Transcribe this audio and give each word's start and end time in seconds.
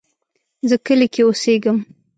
زه 0.69 0.75
کلی 0.85 1.07
کې 1.13 1.21
اوسیږم 1.25 1.77